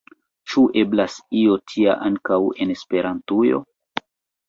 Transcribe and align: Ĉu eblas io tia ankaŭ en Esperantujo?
Ĉu 0.53 0.63
eblas 0.83 1.17
io 1.43 1.59
tia 1.73 1.99
ankaŭ 2.09 2.43
en 2.67 2.75
Esperantujo? 2.79 3.65